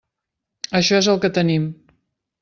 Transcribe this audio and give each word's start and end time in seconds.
Això 0.79 0.97
és 1.01 1.09
el 1.13 1.21
que 1.25 1.31
tenim. 1.39 1.67